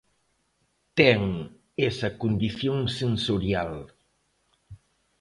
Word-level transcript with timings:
Ten 0.97 1.21
esa 1.89 2.09
condición 2.21 2.77
sensorial. 2.99 3.71